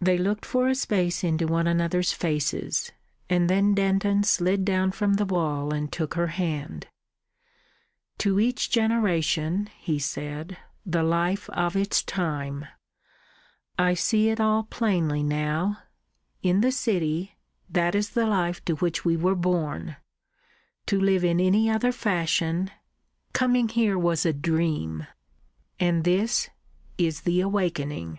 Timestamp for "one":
1.46-1.68